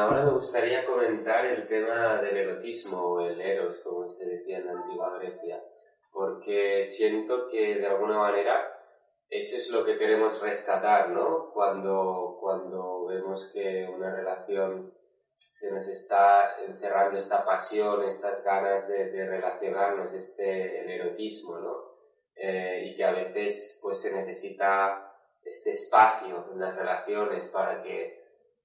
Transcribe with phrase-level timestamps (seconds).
[0.00, 4.66] ahora me gustaría comentar el tema del erotismo o el eros, como se decía en
[4.66, 5.62] la antigua Grecia,
[6.12, 8.80] porque siento que de alguna manera
[9.28, 11.50] eso es lo que queremos rescatar, ¿no?
[11.52, 14.92] Cuando, cuando vemos que una relación
[15.36, 21.90] se nos está encerrando esta pasión, estas ganas de, de relacionarnos, este el erotismo, ¿no?
[22.34, 28.19] Eh, y que a veces pues se necesita este espacio en las relaciones para que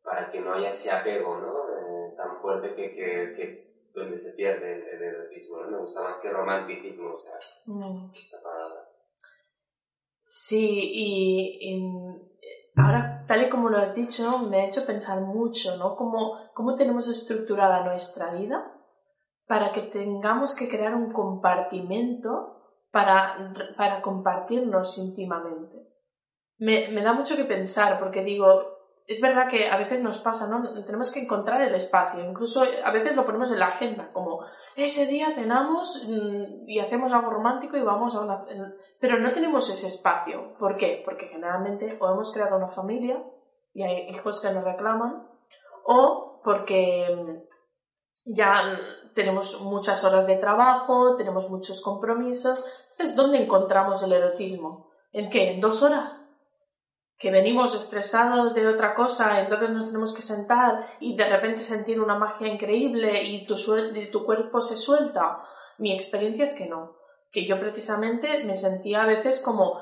[0.06, 1.54] para que no haya ese apego ¿no?
[1.78, 5.62] Eh, tan fuerte que, que, que, donde se pierde el, el erotismo.
[5.62, 5.72] ¿no?
[5.72, 7.34] Me gusta más que romanticismo, o sea,
[7.66, 8.12] Mm.
[8.14, 8.88] esta palabra.
[10.28, 12.32] Sí, y, y
[12.76, 15.96] ahora, tal y como lo has dicho, me ha hecho pensar mucho, ¿no?
[15.96, 18.72] Cómo, cómo tenemos estructurada nuestra vida
[19.48, 22.56] para que tengamos que crear un compartimento
[22.92, 25.88] para, para compartirnos íntimamente.
[26.58, 28.75] Me, me da mucho que pensar porque digo,
[29.08, 30.84] es verdad que a veces nos pasa, ¿no?
[30.84, 34.44] Tenemos que encontrar el espacio, incluso a veces lo ponemos en la agenda, como
[34.76, 38.46] ese día cenamos mm, y hacemos algo romántico y vamos a una...
[39.00, 40.58] Pero no tenemos ese espacio.
[40.58, 41.04] ¿Por qué?
[41.06, 43.24] Porque generalmente o hemos creado una familia
[43.74, 45.28] y hay hijos que nos reclaman,
[45.86, 48.80] o porque mm, ya
[49.14, 52.66] tenemos muchas horas de trabajo, tenemos muchos compromisos.
[52.92, 54.90] Entonces, ¿dónde encontramos el erotismo?
[55.12, 55.52] ¿En qué?
[55.52, 56.35] ¿En dos horas?
[57.18, 62.00] Que venimos estresados de otra cosa, entonces nos tenemos que sentar y de repente sentir
[62.00, 63.56] una magia increíble y tu,
[64.12, 65.44] tu cuerpo se suelta.
[65.78, 66.98] Mi experiencia es que no,
[67.32, 69.80] que yo precisamente me sentía a veces como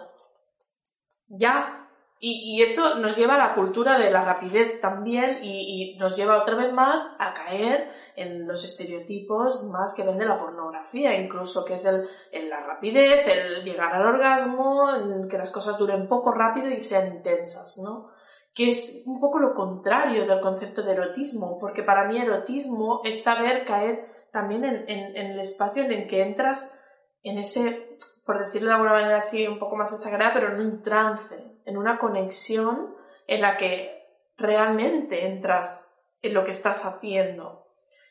[1.27, 1.82] ya.
[2.25, 6.55] Y, eso nos lleva a la cultura de la rapidez también y, nos lleva otra
[6.55, 11.85] vez más a caer en los estereotipos más que vende la pornografía, incluso que es
[11.85, 14.87] el, el- la rapidez, el llegar al orgasmo,
[15.29, 18.07] que las cosas duren poco rápido y sean intensas, ¿no?
[18.53, 23.21] Que es un poco lo contrario del concepto de erotismo, porque para mí erotismo es
[23.21, 26.79] saber caer también en, en- en el espacio en el que entras
[27.23, 30.83] en ese, por decirlo de alguna manera así un poco más exagerada, pero en un
[30.83, 31.35] trance,
[31.65, 32.95] en una conexión
[33.27, 34.03] en la que
[34.37, 37.63] realmente entras en lo que estás haciendo.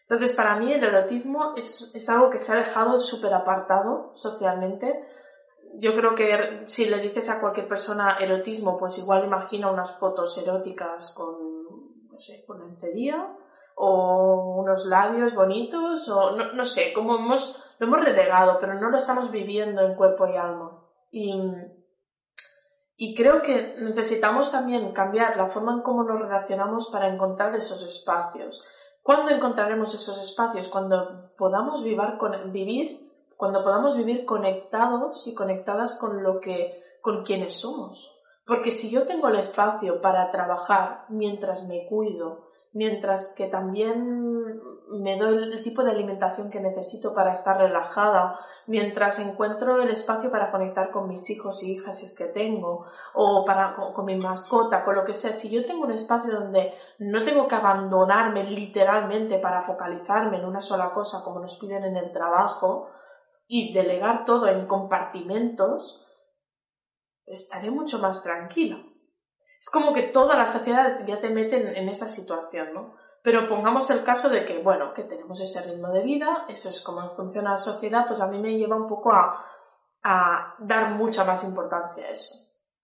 [0.09, 5.07] Entonces, para mí el erotismo es, es algo que se ha dejado súper apartado socialmente.
[5.79, 10.37] Yo creo que si le dices a cualquier persona erotismo, pues igual imagina unas fotos
[10.37, 13.37] eróticas con, no sé, con lencería
[13.75, 18.91] o unos labios bonitos o no, no sé, como hemos, lo hemos relegado, pero no
[18.91, 20.81] lo estamos viviendo en cuerpo y alma.
[21.11, 21.35] Y,
[22.97, 27.85] y creo que necesitamos también cambiar la forma en cómo nos relacionamos para encontrar esos
[27.85, 28.65] espacios.
[29.03, 30.69] ¿Cuándo encontraremos esos espacios?
[30.69, 37.25] Cuando podamos vivir, con, vivir, cuando podamos vivir conectados y conectadas con lo que, con
[37.25, 38.17] quienes somos.
[38.47, 44.45] Porque si yo tengo el espacio para trabajar mientras me cuido, mientras que también
[45.01, 50.31] me doy el tipo de alimentación que necesito para estar relajada, mientras encuentro el espacio
[50.31, 54.05] para conectar con mis hijos y hijas si es que tengo, o para, con, con
[54.07, 57.57] mi mascota, con lo que sea, si yo tengo un espacio donde no tengo que
[57.57, 62.89] abandonarme literalmente para focalizarme en una sola cosa como nos piden en el trabajo
[63.47, 66.07] y delegar todo en compartimentos,
[67.27, 68.83] estaré mucho más tranquila.
[69.63, 72.97] Es como que toda la sociedad ya te mete en, esa situación, ¿no?
[73.23, 76.83] Pero pongamos el caso de que, bueno, que tenemos ese ritmo de vida, eso es
[76.83, 79.47] como funciona la sociedad, pues a mí me lleva un poco a,
[80.03, 82.35] a dar mucha más importancia a eso.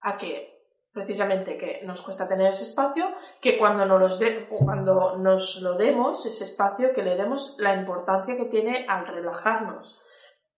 [0.02, 0.56] A que
[0.92, 5.74] precisamente que nos cuesta tener ese espacio, que cuando nos, los de- cuando nos lo
[5.74, 10.00] demos, ese espacio, que le demos la importancia que tiene al relajarnos.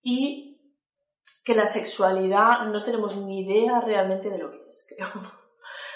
[0.02, 0.61] Y
[1.43, 5.39] que la sexualidad no tenemos ni idea realmente de lo que es, creo.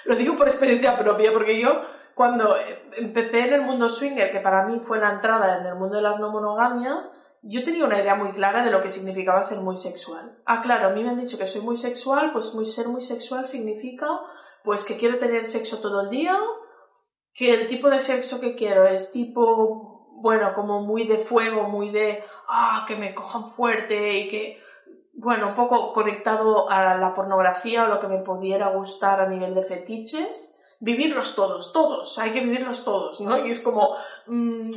[0.05, 1.83] Lo digo por experiencia propia, porque yo
[2.15, 2.57] cuando
[2.97, 6.03] empecé en el mundo swinger, que para mí fue la entrada en el mundo de
[6.03, 9.77] las no monogamias, yo tenía una idea muy clara de lo que significaba ser muy
[9.77, 10.39] sexual.
[10.47, 13.03] Ah, claro, a mí me han dicho que soy muy sexual, pues muy ser muy
[13.03, 14.07] sexual significa
[14.65, 16.39] pues que quiero tener sexo todo el día,
[17.35, 21.91] que el tipo de sexo que quiero es tipo, bueno, como muy de fuego, muy
[21.91, 24.64] de, ah, que me cojan fuerte y que,
[25.17, 29.55] bueno, un poco conectado a la pornografía o lo que me pudiera gustar a nivel
[29.55, 33.45] de fetiches, vivirlos todos, todos, hay que vivirlos todos, ¿no?
[33.45, 33.97] Y es como,
[34.27, 34.71] mm,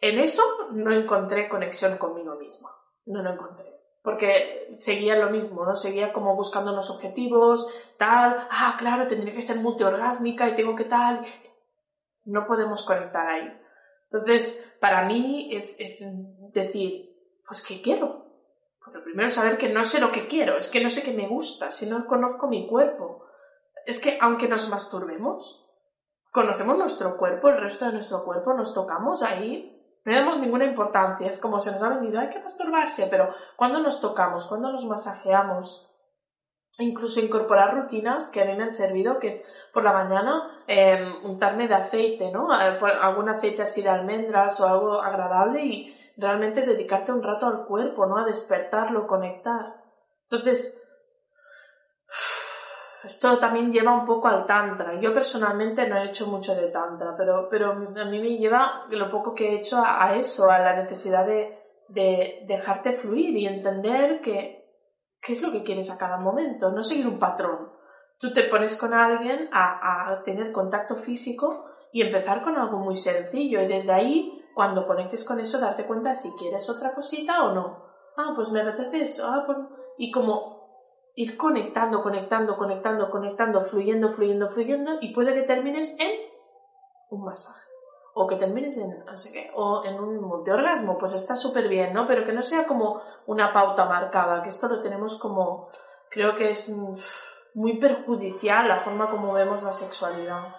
[0.00, 2.70] en eso no encontré conexión conmigo misma,
[3.06, 3.66] no lo encontré.
[4.02, 5.76] Porque seguía lo mismo, ¿no?
[5.76, 7.68] Seguía como buscando unos objetivos,
[7.98, 11.26] tal, ah, claro, tendría que ser multiorgásmica y tengo que tal.
[12.24, 13.52] No podemos conectar ahí.
[14.10, 16.00] Entonces, para mí es, es
[16.52, 17.10] decir,
[17.46, 18.27] pues, ¿qué quiero?
[18.92, 21.12] Lo primero es saber que no sé lo que quiero, es que no sé qué
[21.12, 23.26] me gusta, si no conozco mi cuerpo.
[23.84, 25.68] Es que aunque nos masturbemos,
[26.30, 31.26] conocemos nuestro cuerpo, el resto de nuestro cuerpo, nos tocamos ahí, no damos ninguna importancia,
[31.26, 34.84] es como se nos ha vendido, hay que masturbarse, pero cuando nos tocamos, cuando nos
[34.86, 35.88] masajeamos,
[36.78, 41.12] incluso incorporar rutinas que a mí me han servido, que es por la mañana eh,
[41.24, 42.50] untarme de aceite, ¿no?
[42.50, 48.04] Algún aceite así de almendras o algo agradable y realmente dedicarte un rato al cuerpo,
[48.04, 48.18] ¿no?
[48.18, 49.76] A despertarlo, conectar.
[50.28, 50.84] Entonces,
[53.04, 55.00] esto también lleva un poco al tantra.
[55.00, 59.08] Yo personalmente no he hecho mucho de tantra, pero, pero a mí me lleva lo
[59.10, 61.56] poco que he hecho a, eso, a la necesidad de,
[61.88, 64.58] de, dejarte fluir y entender que
[65.20, 67.72] qué es lo que quieres a cada momento, no seguir un patrón.
[68.18, 72.96] Tú te pones con alguien a, a tener contacto físico y empezar con algo muy
[72.96, 77.54] sencillo y desde ahí, cuando conectes con eso, darte cuenta si quieres otra cosita o
[77.54, 77.84] no.
[78.16, 79.24] Ah, pues me apetece eso.
[79.24, 79.56] Ah, pues...
[79.98, 86.10] Y como ir conectando, conectando, conectando, conectando, fluyendo, fluyendo, fluyendo, y puede que termines en
[87.10, 87.70] un masaje.
[88.14, 91.92] O que termines en, no sé qué, o en un multiorgasmo, pues está súper bien,
[91.94, 92.08] ¿no?
[92.08, 95.68] Pero que no sea como una pauta marcada, que esto lo tenemos como,
[96.10, 96.76] creo que es
[97.54, 100.52] muy perjudicial la forma como vemos la sexualidad.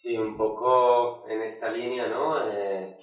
[0.00, 2.48] Sí, un poco en esta línea, ¿no?
[2.48, 2.96] Eh,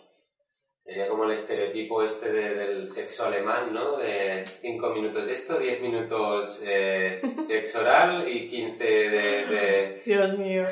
[0.81, 3.97] Sería como el estereotipo este del sexo alemán, ¿no?
[3.97, 10.63] De 5 minutos de esto, 10 minutos eh, sexo oral y 15 de, Dios mío.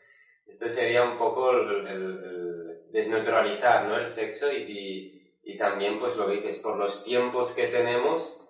[0.48, 3.98] Esto sería un poco el, desnaturalizar, ¿no?
[3.98, 8.42] El sexo y, y, también, pues lo que dices, por los tiempos que tenemos,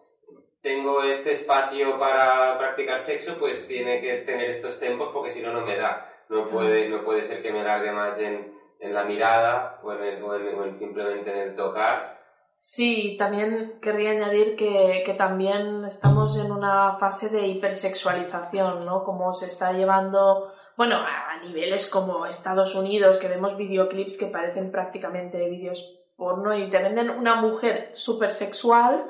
[0.63, 5.53] tengo este espacio para practicar sexo, pues tiene que tener estos tiempos porque si no,
[5.53, 6.08] no me da.
[6.29, 10.75] No puede, no puede ser que me largue más en en la mirada o en,
[10.75, 12.19] simplemente en el tocar.
[12.59, 19.05] Sí, también querría añadir que, que, también estamos en una fase de hipersexualización, ¿no?
[19.05, 24.73] Como se está llevando, bueno, a, niveles como Estados Unidos, que vemos videoclips que parecen
[24.73, 29.05] prácticamente vídeos porno y te venden una mujer súper sexual,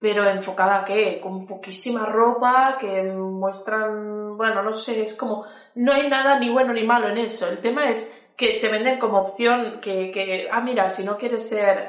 [0.00, 1.20] pero enfocada a qué?
[1.20, 5.46] Con poquísima ropa, que muestran, bueno, no sé, es como,
[5.78, 7.48] no hay nada ni bueno ni malo en eso.
[7.48, 11.48] El tema es que te venden como opción que, que ah, mira, si no quieres
[11.48, 11.86] ser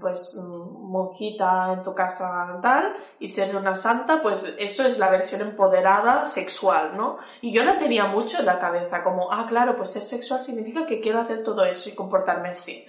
[0.00, 5.40] pues monjita en tu casa tal y ser una santa, pues eso es la versión
[5.40, 7.18] empoderada sexual, ¿no?
[7.40, 10.86] Y yo la tenía mucho en la cabeza, como, ah, claro, pues ser sexual significa
[10.86, 12.86] que quiero hacer todo eso y comportarme así,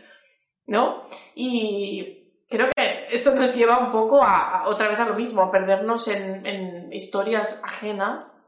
[0.68, 1.04] ¿no?
[1.34, 5.52] Y creo que eso nos lleva un poco a, otra vez a lo mismo, a
[5.52, 8.47] perdernos en historias ajenas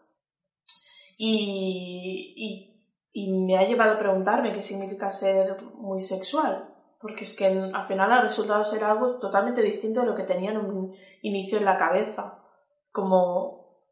[1.22, 2.70] y,
[3.12, 7.88] y me ha llevado a preguntarme qué significa ser muy sexual, porque es que al
[7.88, 11.66] final ha resultado ser algo totalmente distinto de lo que tenía en un inicio en
[11.66, 12.40] la cabeza.
[12.92, 13.84] Como,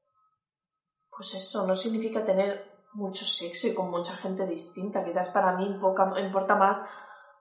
[1.09, 5.03] pues eso, no significa tener mucho sexo y con mucha gente distinta.
[5.03, 6.89] Quizás para mí importa más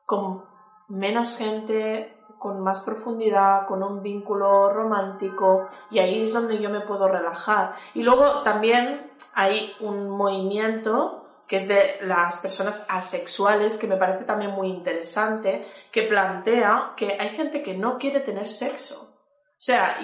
[0.04, 0.44] con
[0.88, 2.15] menos gente,
[2.46, 7.74] con más profundidad, con un vínculo romántico y ahí es donde yo me puedo relajar.
[7.92, 14.22] Y luego también hay un movimiento que es de las personas asexuales, que me parece
[14.26, 19.02] también muy interesante, que plantea que hay gente que no quiere tener sexo.
[19.02, 19.98] O sea.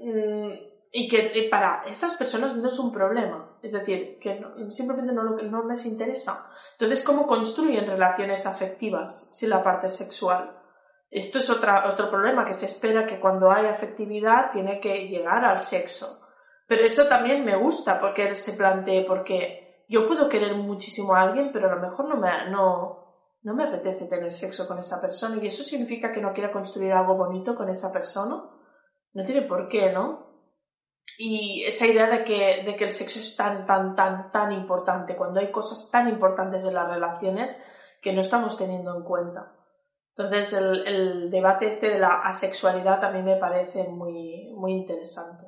[0.00, 0.52] Mm,
[0.92, 3.56] y que para estas personas no es un problema.
[3.62, 4.38] Es decir, que
[4.70, 6.50] simplemente no, no les interesa.
[6.72, 10.63] Entonces, ¿cómo construyen relaciones afectivas sin la parte sexual?
[11.14, 15.60] Esto es otro problema, que se espera que cuando hay afectividad tiene que llegar al
[15.60, 16.26] sexo.
[16.66, 21.52] Pero eso también me gusta porque se plantee, porque yo puedo querer muchísimo a alguien,
[21.52, 25.40] pero a lo mejor no me, no, no me apetece tener sexo con esa persona
[25.40, 28.42] y eso significa que no quiera construir algo bonito con esa persona.
[29.12, 30.26] No tiene por qué, ¿no?
[31.16, 35.14] Y esa idea de que, de que el sexo es tan, tan, tan, tan importante,
[35.14, 37.64] cuando hay cosas tan importantes en las relaciones
[38.02, 39.63] que no estamos teniendo en cuenta.
[40.16, 45.46] Entonces, el, el debate este de la asexualidad también me parece muy, muy interesante.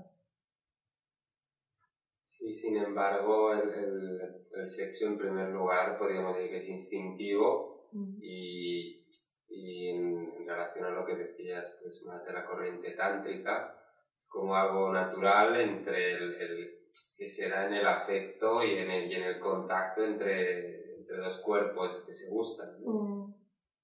[2.24, 7.88] Sí, sin embargo, el, el, sexo en primer lugar podríamos decir que es instintivo
[8.20, 9.06] y,
[9.48, 13.72] y en, relación a lo que decías, pues más de la corriente tántrica,
[14.16, 16.78] es como algo natural entre el,
[17.16, 21.16] que se da en el afecto y en el, y en el contacto entre, entre
[21.18, 22.76] dos cuerpos que se gustan.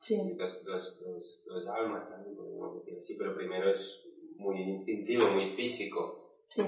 [0.03, 0.35] Sí.
[0.37, 4.05] Dos, dos, dos, dos, almas también, podríamos decir así, pero primero es
[4.37, 6.41] muy instintivo, muy físico.
[6.49, 6.63] Sí.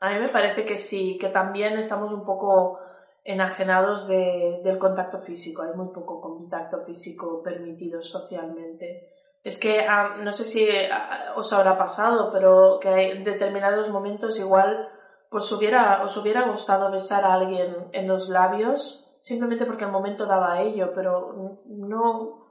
[0.00, 2.78] A mí me parece que sí, que también estamos un poco
[3.24, 5.62] enajenados de, del contacto físico.
[5.62, 9.14] Hay muy poco contacto físico permitido socialmente.
[9.42, 13.88] Es que ah, no sé si ah, os habrá pasado, pero que hay, en determinados
[13.88, 14.90] momentos igual
[15.30, 20.26] pues hubiera, os hubiera gustado besar a alguien en los labios simplemente porque el momento
[20.26, 22.43] daba ello, pero no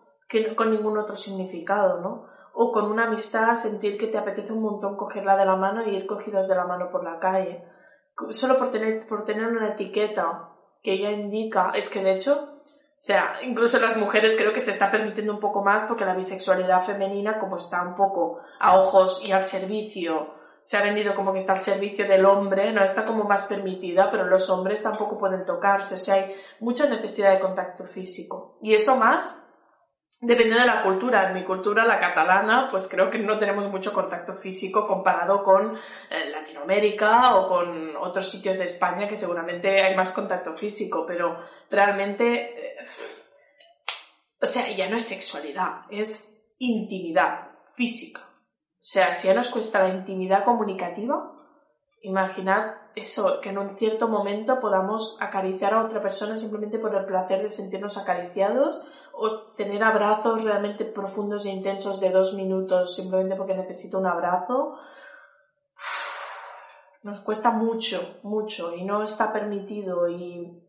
[0.55, 2.33] con ningún otro significado, ¿no?
[2.53, 5.95] o con una amistad sentir que te apetece un montón cogerla de la mano y
[5.95, 7.63] ir cogidos de la mano por la calle.
[8.29, 10.49] Solo por tener, por tener una etiqueta
[10.83, 14.69] que ella indica, es que de hecho, o sea, incluso las mujeres creo que se
[14.69, 19.25] está permitiendo un poco más porque la bisexualidad femenina, como está un poco a ojos
[19.25, 23.03] y al servicio, se ha vendido como que está al servicio del hombre, no está
[23.03, 27.39] como más permitida, pero los hombres tampoco pueden tocarse, o sea, hay mucha necesidad de
[27.39, 28.57] contacto físico.
[28.61, 29.43] Y eso más
[30.25, 31.27] Depende de la cultura.
[31.27, 35.75] En mi cultura, la catalana, pues creo que no tenemos mucho contacto físico comparado con
[36.09, 41.39] eh, Latinoamérica o con otros sitios de España que seguramente hay más contacto físico, pero
[41.69, 42.85] realmente, eh,
[44.41, 48.21] o sea, ya no es sexualidad, es intimidad física.
[48.21, 51.33] O sea, si ya nos cuesta la intimidad comunicativa,
[52.03, 57.05] imaginad eso, que en un cierto momento podamos acariciar a otra persona simplemente por el
[57.05, 63.35] placer de sentirnos acariciados o tener abrazos realmente profundos e intensos de dos minutos simplemente
[63.35, 64.77] porque necesito un abrazo,
[67.03, 70.61] nos cuesta mucho, mucho y no está permitido y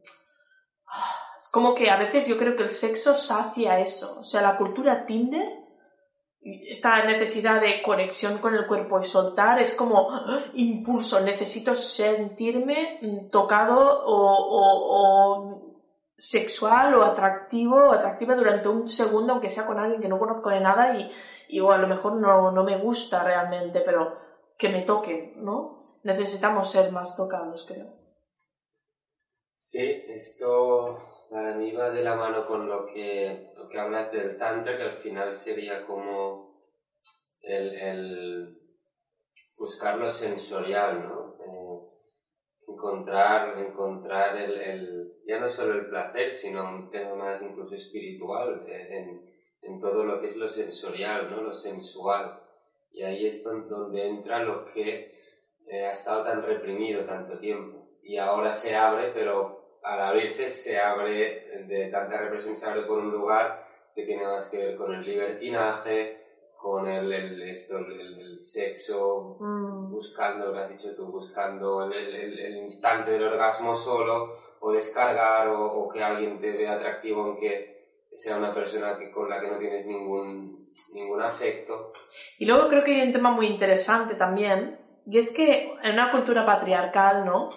[1.39, 4.57] es como que a veces yo creo que el sexo sacia eso, o sea, la
[4.57, 5.64] cultura Tinder
[6.45, 10.45] esta necesidad de conexión con el cuerpo y soltar es como ¡ah!
[10.55, 15.65] impulso, necesito sentirme tocado o
[16.17, 20.51] sexual o atractivo o atractiva durante un segundo, aunque sea con alguien que no conozco
[20.51, 21.11] de nada y,
[21.49, 24.19] y o a lo mejor no, no me gusta realmente, pero
[24.57, 25.99] que me toque, ¿no?
[26.03, 27.93] Necesitamos ser más tocados, creo.
[29.59, 30.99] Sí, esto
[31.31, 34.83] para mí va de la mano con lo que, lo que hablas del tantra, que
[34.83, 36.55] al final sería como
[37.41, 38.59] el, el
[39.57, 41.37] buscar lo sensorial, ¿no?
[41.45, 41.95] Eh,
[42.69, 48.65] encontrar, encontrar el, el, ya no solo el placer, sino un tema más incluso espiritual
[48.67, 51.43] eh, en, en todo lo que es lo sensorial, ¿no?
[51.43, 52.41] lo sensual.
[52.93, 55.15] Y ahí es donde entra lo que
[55.67, 57.89] eh, ha estado tan reprimido tanto tiempo.
[58.03, 62.99] Y ahora se abre, pero al abrirse se abre, de tanta represión se abre por
[62.99, 66.25] un lugar que tiene más que ver con el libertinaje,
[66.57, 69.91] con el, el, esto, el, sexo, mm.
[69.91, 75.89] buscando, lo que has dicho tú, buscando el, instante del orgasmo solo, o descargar, o,
[75.91, 77.75] que alguien te vea atractivo aunque
[78.15, 81.93] sea una persona que, con la que no tienes ningún, ningún afecto.
[82.39, 86.11] Y luego creo que hay un tema muy interesante también, y es que en una
[86.11, 87.51] cultura patriarcal, ¿no?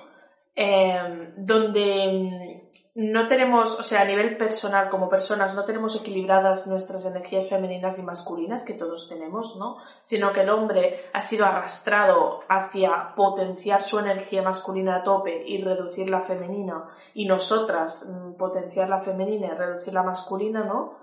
[0.60, 7.06] Eh, donde no tenemos, o sea, a nivel personal, como personas, no tenemos equilibradas nuestras
[7.06, 9.78] energías femeninas y masculinas, que todos tenemos, ¿no?
[10.02, 15.62] Sino que el hombre ha sido arrastrado hacia potenciar su energía masculina a tope y
[15.62, 20.98] reducir la femenina, y nosotras mm, potenciar la femenina y reducir la masculina, ¿no?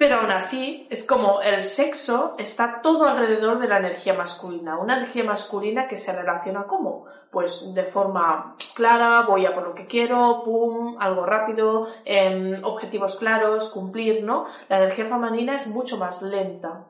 [0.00, 4.78] Pero aún así, es como el sexo está todo alrededor de la energía masculina.
[4.78, 7.04] Una energía masculina que se relaciona como?
[7.30, 13.18] Pues de forma clara, voy a por lo que quiero, pum, algo rápido, em, objetivos
[13.18, 14.46] claros, cumplir, ¿no?
[14.70, 16.86] La energía femenina es mucho más lenta.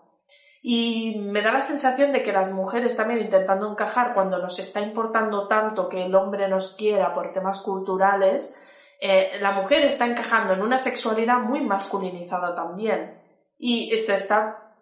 [0.63, 4.83] Y me da la sensación de que las mujeres también intentando encajar cuando nos está
[4.83, 8.63] importando tanto que el hombre nos quiera por temas culturales,
[9.01, 13.19] eh, la mujer está encajando en una sexualidad muy masculinizada también
[13.59, 14.75] y se está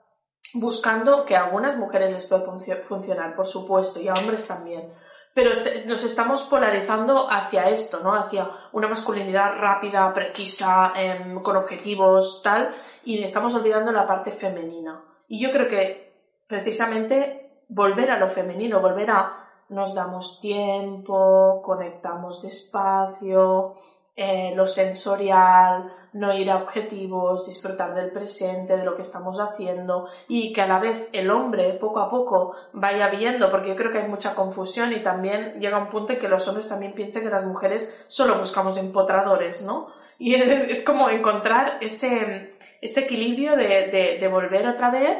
[0.54, 2.44] buscando que a algunas mujeres les pueda
[2.88, 4.92] funcionar, por supuesto, y a hombres también.
[5.34, 5.50] Pero
[5.86, 8.14] nos estamos polarizando hacia esto, ¿no?
[8.14, 15.00] Hacia una masculinidad rápida, precisa, em, con objetivos, tal, y estamos olvidando la parte femenina.
[15.28, 22.40] Y yo creo que precisamente volver a lo femenino, volver a nos damos tiempo, conectamos
[22.40, 23.74] despacio,
[24.20, 30.08] eh, lo sensorial, no ir a objetivos, disfrutar del presente, de lo que estamos haciendo
[30.26, 33.92] y que a la vez el hombre poco a poco vaya viendo, porque yo creo
[33.92, 37.22] que hay mucha confusión y también llega un punto en que los hombres también piensan
[37.22, 39.86] que las mujeres solo buscamos empotradores, ¿no?
[40.20, 45.16] Y es, como encontrar ese, ese equilibrio de, de, volver otra vez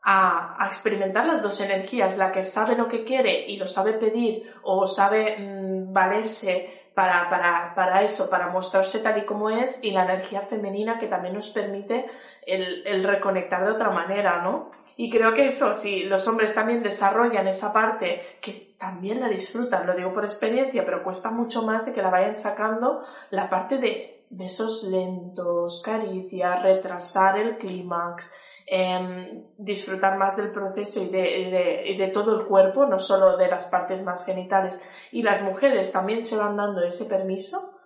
[0.00, 3.92] a, a, experimentar las dos energías, la que sabe lo que quiere y lo sabe
[3.92, 9.78] pedir o sabe mm, valerse para, para, para, eso, para mostrarse tal y como es,
[9.84, 12.06] y la energía femenina que también nos permite
[12.44, 14.72] el, el, reconectar de otra manera, ¿no?
[14.96, 19.86] Y creo que eso, si los hombres también desarrollan esa parte, que también la disfrutan,
[19.86, 23.78] lo digo por experiencia, pero cuesta mucho más de que la vayan sacando, la parte
[23.78, 28.34] de besos lentos, caricias, retrasar el clímax,
[28.70, 33.68] Em, disfrutar más del proceso y de, de, todo el cuerpo, no solo de las
[33.68, 37.78] partes más genitales, y las mujeres también se van dando ese permiso,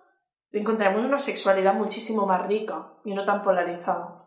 [0.51, 4.25] encontraremos una sexualidad muchísimo más rica y no tan polarizada.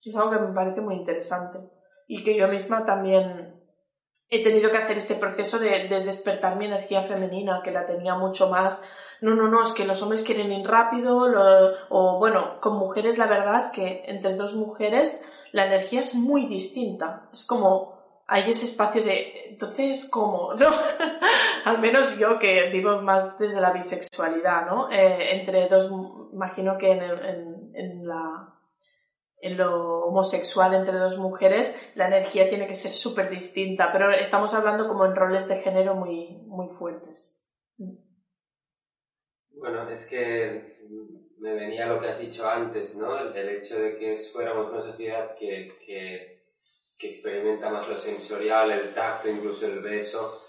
[0.00, 1.58] Es algo que me parece muy interesante
[2.06, 3.60] y que yo misma también
[4.28, 8.14] he tenido que hacer ese proceso de, de, despertar mi energía femenina, que la tenía
[8.14, 8.88] mucho más.
[9.20, 11.26] No, no, no, es que los hombres quieren ir rápido,
[11.88, 16.46] o bueno, con mujeres la verdad es que entre dos mujeres la energía es muy
[16.46, 17.28] distinta.
[17.32, 17.98] Es como
[18.30, 20.52] hay ese espacio de, entonces, ¿cómo?
[20.58, 20.70] ¿No?
[21.64, 24.90] Al menos yo que digo más desde la bisexualidad, ¿no?
[24.90, 25.90] Eh, entre dos,
[26.32, 28.54] imagino que en, en, en, la,
[29.40, 34.52] en lo homosexual entre dos mujeres la energía tiene que ser súper distinta, pero estamos
[34.52, 37.42] hablando como en roles de género muy, muy fuertes.
[39.58, 40.78] Bueno, es que
[41.40, 43.18] me venía lo que has dicho antes, ¿no?
[43.18, 46.40] El, hecho de que fuéramos una sociedad que, que,
[46.98, 50.40] que, experimenta más lo sensorial, el tacto, incluso el beso,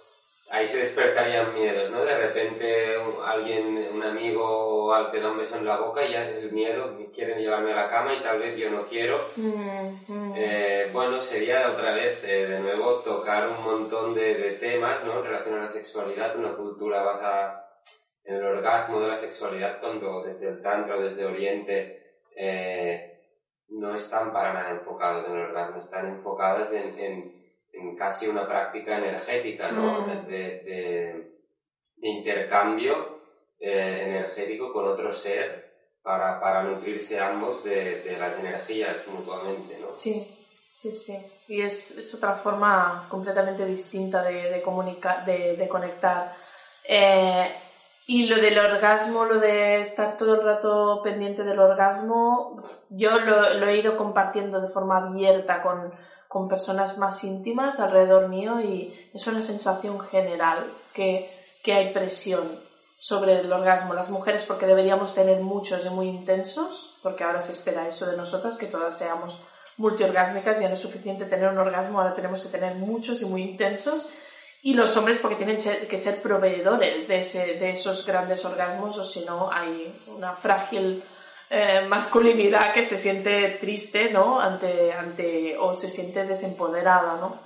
[0.50, 2.03] ahí se despertarían miedos, ¿no?
[2.03, 6.51] De repente alguien, un amigo te da un beso en la boca y ya el
[6.51, 9.19] miedo, quieren llevarme a la cama y tal vez yo no quiero.
[9.36, 10.34] Mm, mm.
[10.36, 15.19] Eh, bueno, sería otra vez, eh, de nuevo, tocar un montón de, de temas, ¿no?
[15.19, 17.68] En relación a la sexualidad, una cultura basada
[18.29, 23.19] en el orgasmo de la sexualidad cuando desde el tantra o desde Oriente eh,
[23.69, 27.39] no están para nada enfocados en el orgasmo, están enfocadas en,
[27.73, 30.01] en, casi una práctica energética, ¿no?
[30.01, 30.27] Mm.
[30.27, 31.30] De, de,
[32.01, 33.19] intercambio
[33.60, 39.95] eh, energético con otro ser para, para nutrirse ambos de, de, las energías mutuamente, ¿no?
[39.95, 40.25] Sí,
[40.80, 41.17] sí, sí.
[41.47, 46.34] Y es, es otra forma completamente distinta de, de comunicar, de, de conectar.
[46.88, 47.51] Eh,
[48.10, 53.54] y lo del orgasmo, lo de estar todo el rato pendiente del orgasmo, yo lo,
[53.54, 55.93] lo he ido compartiendo de forma abierta con,
[56.28, 61.30] con, personas más íntimas alrededor mío y es una sensación general que,
[61.63, 62.50] que hay presión
[62.98, 63.93] sobre el orgasmo.
[63.93, 68.17] Las mujeres porque deberíamos tener muchos y muy intensos, porque ahora se espera eso de
[68.17, 69.39] nosotras, que todas seamos
[69.78, 73.43] multiorgásmicas, ya no es suficiente tener un orgasmo, ahora tenemos que tener muchos y muy
[73.43, 74.10] intensos
[74.62, 79.04] y los hombres porque tienen que ser proveedores de, ese, de esos grandes orgasmos o
[79.04, 81.04] si no hay una frágil
[81.50, 84.39] eh, masculinidad que se siente triste, ¿no?
[84.39, 87.39] Ante, ante, o se siente desempoderada, ¿no?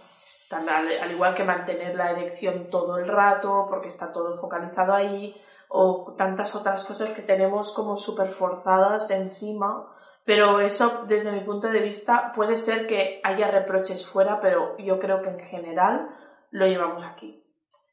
[0.50, 5.36] Al, al, igual que mantener la erección todo el rato porque está todo focalizado ahí
[5.70, 9.88] o tantas otras cosas que tenemos como súper forzadas encima
[10.26, 15.00] pero eso desde mi punto de vista puede ser que haya reproches fuera pero yo
[15.00, 16.08] creo que en general
[16.54, 17.44] lo llevamos aquí.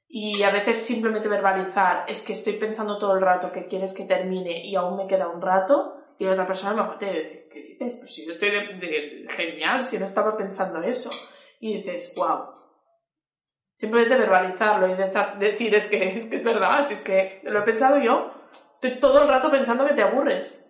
[0.06, 4.04] Y a veces simplemente verbalizar, es que estoy pensando todo el rato que quieres que
[4.04, 7.96] termine y aún me queda un rato, y la otra persona me dice, ¿qué dices?
[8.00, 11.10] Pues si yo estoy de, genial, si no estaba pensando eso.
[11.60, 12.50] Y dices, wow.
[13.72, 14.94] Simplemente verbalizarlo y
[15.38, 18.34] decir, es que, es que es verdad, si es que lo he pensado yo,
[18.74, 20.66] estoy todo el rato pensando que te aburres.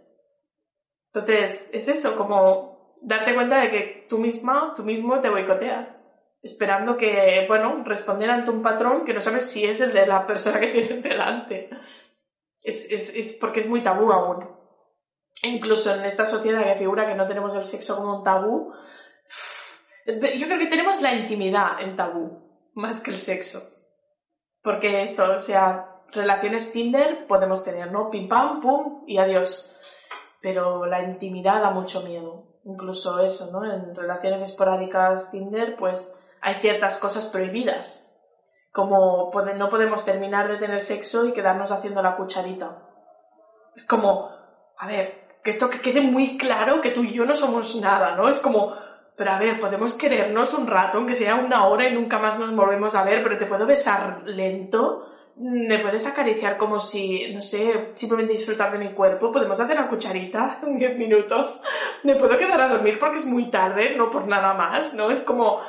[1.12, 6.09] Entonces, es eso, como darte cuenta de que tú misma, tú mismo te boicoteas
[6.42, 10.26] esperando que, bueno, responder ante un patrón que no sabes si es el de la
[10.26, 11.70] persona que tienes delante.
[12.62, 14.48] Es, es, es porque es muy tabú aún.
[15.42, 18.72] Incluso en esta sociedad que figura que no tenemos el sexo como un tabú,
[20.06, 23.60] yo creo que tenemos la intimidad en tabú, más que el sexo.
[24.62, 28.10] Porque esto, o sea, relaciones Tinder podemos tener, ¿no?
[28.10, 29.76] Pim pam, pum y adiós.
[30.42, 32.60] Pero la intimidad da mucho miedo.
[32.64, 33.64] Incluso eso, ¿no?
[33.64, 38.06] En relaciones esporádicas Tinder, pues hay ciertas cosas prohibidas,
[38.72, 42.82] como no podemos terminar de tener sexo y quedarnos haciendo la cucharita.
[43.74, 44.30] Es como,
[44.78, 48.14] a ver, que esto que quede muy claro que tú y yo no somos nada,
[48.14, 48.28] ¿no?
[48.28, 48.74] Es como,
[49.16, 52.54] pero a ver, podemos querernos un rato, aunque sea una hora y nunca más nos
[52.54, 57.92] volvemos a ver, pero te puedo besar lento, me puedes acariciar como si, no sé,
[57.94, 59.32] simplemente disfrutar de mi cuerpo.
[59.32, 61.62] Podemos hacer una cucharita en 10 minutos.
[62.02, 65.10] Me puedo quedar a dormir porque es muy tarde, no por nada más, ¿no?
[65.10, 65.60] Es como,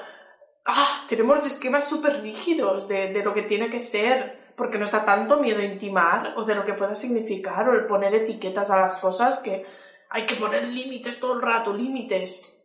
[0.65, 5.05] ah, tenemos esquemas súper rígidos de, de lo que tiene que ser, porque nos da
[5.05, 8.99] tanto miedo intimar o de lo que pueda significar o el poner etiquetas a las
[8.99, 9.65] cosas que
[10.09, 12.57] hay que poner límites todo el rato, límites.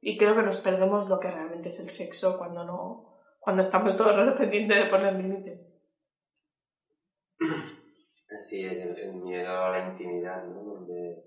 [0.00, 3.96] Y creo que nos perdemos lo que realmente es el sexo cuando no, cuando estamos
[3.96, 5.74] todos pendientes de poner límites.
[8.36, 10.62] Así es, el, miedo a la intimidad, ¿no?
[10.62, 11.24] Donde,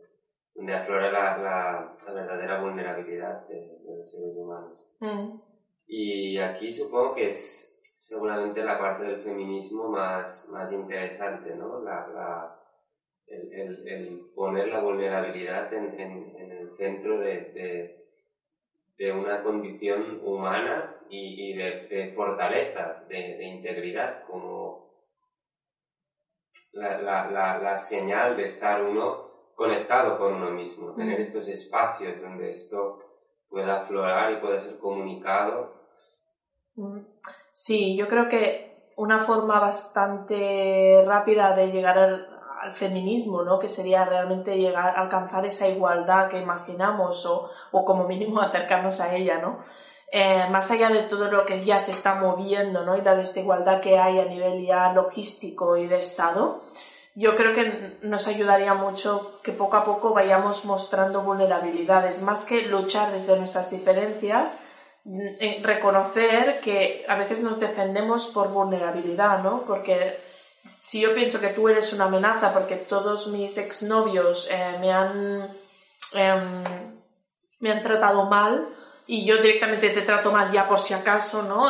[0.56, 4.80] donde aflora la, la, verdadera vulnerabilidad de, los seres humanos.
[5.00, 5.51] Mm.
[5.94, 11.82] Y aquí supongo que es seguramente la parte del feminismo más, más interesante, ¿no?
[11.84, 12.60] La, la,
[13.28, 18.06] el, el, el, poner la vulnerabilidad en, en, en el centro de, de,
[18.98, 24.94] de, una condición humana y, y de, de, fortaleza, de, integridad, como
[26.72, 32.52] la, la, la, señal de estar uno conectado con uno mismo, tener estos espacios donde
[32.52, 33.04] esto
[33.50, 35.81] pueda aflorar y pueda ser comunicado.
[37.52, 42.28] Sí, yo creo que una forma bastante rápida de llegar al,
[42.76, 43.58] feminismo, ¿no?
[43.58, 49.02] Que sería realmente llegar a alcanzar esa igualdad que imaginamos o, o como mínimo acercarnos
[49.02, 49.64] a ella, ¿no?
[50.14, 52.98] Eh, más allá de todo lo que ya se está moviendo ¿no?
[52.98, 56.64] y la desigualdad que hay a nivel ya logístico y de Estado,
[57.16, 62.68] yo creo que nos ayudaría mucho que poco a poco vayamos mostrando vulnerabilidades, más que
[62.68, 64.62] luchar desde nuestras diferencias,
[65.64, 69.64] reconocer que a veces nos defendemos por vulnerabilidad, ¿no?
[69.66, 70.20] Porque
[70.84, 75.50] si yo pienso que tú eres una amenaza porque todos mis exnovios eh, me han
[76.14, 76.64] em,
[77.60, 78.68] me han tratado mal,
[79.08, 81.68] y yo directamente te trato mal ya por si acaso, ¿no?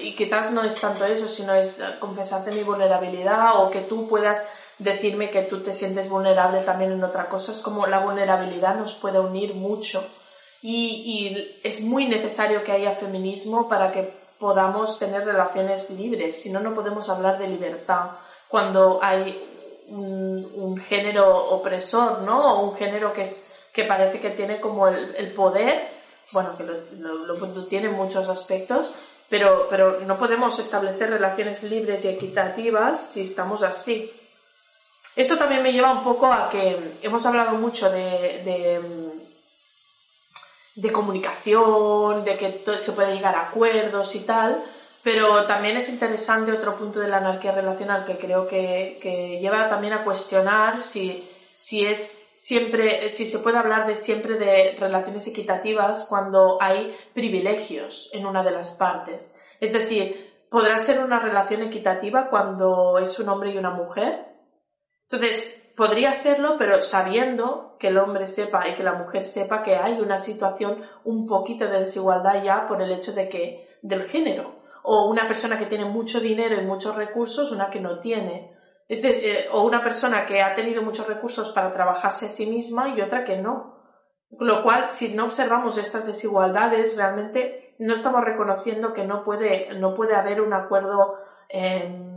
[0.00, 4.46] Y quizás no es tanto eso, sino es confesarte mi vulnerabilidad o que tú puedas
[4.78, 7.52] decirme que tú te sientes vulnerable también en otra cosa.
[7.52, 10.06] Es como la vulnerabilidad nos puede unir mucho
[10.64, 16.50] y, y es muy necesario que haya feminismo para que podamos tener relaciones libres, si
[16.50, 18.12] no, no podemos hablar de libertad
[18.48, 19.40] cuando hay
[19.88, 22.54] un, un género opresor, ¿no?
[22.54, 25.94] O un género que, es, que parece que tiene como el, el poder
[26.32, 28.94] bueno, que lo, lo, tiene muchos aspectos,
[29.28, 34.10] pero, pero no podemos establecer relaciones libres y equitativas si estamos así.
[35.16, 38.80] Esto también me lleva un poco a que hemos hablado mucho de, de,
[40.76, 44.64] de comunicación, de que se puede llegar a acuerdos y tal,
[45.02, 49.68] pero también es interesante otro punto de la anarquía relacional que creo que, que lleva
[49.68, 55.26] también a cuestionar si, si es siempre, si se puede hablar de siempre de relaciones
[55.26, 59.38] equitativas cuando hay privilegios en una de las partes.
[59.60, 64.26] Es decir, podrá ser una relación equitativa cuando es un hombre y una mujer.
[65.08, 69.76] Entonces, podría serlo, pero sabiendo que el hombre sepa y que la mujer sepa que
[69.76, 74.62] hay una situación un poquito de desigualdad ya por el hecho de que, del género.
[74.82, 78.54] O una persona que tiene mucho dinero y muchos recursos, una que no tiene
[78.88, 82.90] es eh, o una persona que ha tenido muchos recursos para trabajarse a sí misma
[82.90, 83.82] y otra que no.
[84.38, 89.94] Lo cual, si no observamos estas desigualdades, realmente no estamos reconociendo que no puede, no
[89.94, 91.18] puede haber un acuerdo.
[91.48, 92.13] Em,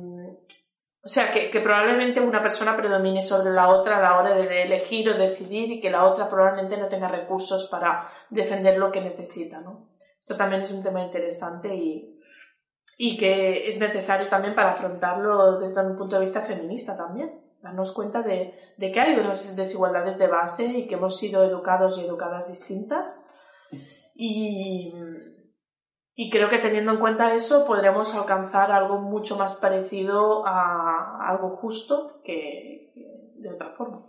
[1.08, 5.08] o sea, que, probablemente una persona predomine sobre la otra a la hora de elegir
[5.08, 9.62] o decidir y que la otra probablemente no tenga recursos para defender lo que necesita.
[9.62, 9.88] ¿no?
[10.20, 12.20] Esto también es un tema interesante y,
[12.98, 17.40] y que es necesario también para afrontarlo desde un punto de vista feminista también.
[17.62, 22.00] Darnos cuenta de, de que hay unas desigualdades de base y que hemos sido educados
[22.00, 23.30] y educadas distintas.
[24.14, 24.94] Y,
[26.20, 31.58] y creo que teniendo en cuenta eso podremos alcanzar algo mucho más parecido a algo
[31.58, 32.92] justo que
[33.36, 34.02] de otra forma.